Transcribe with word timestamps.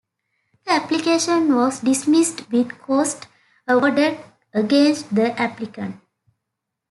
The 0.65 0.71
application 0.71 1.53
was 1.53 1.81
dismissed 1.81 2.49
with 2.51 2.71
costs 2.81 3.27
awarded 3.67 4.17
against 4.51 5.13
the 5.13 5.39
applicant. 5.39 6.01